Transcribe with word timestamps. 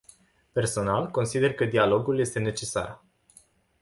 Personal, 0.51 1.11
consider 1.11 1.53
că 1.53 1.65
dialogul 1.65 2.19
este 2.19 2.39
necesar. 2.39 3.01